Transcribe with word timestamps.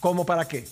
¿Cómo 0.00 0.26
para 0.26 0.46
qué? 0.46 0.66